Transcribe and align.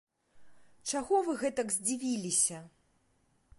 Чаго 0.91 1.19
вы 1.27 1.35
гэтак 1.43 1.67
здзівіліся? 1.77 2.65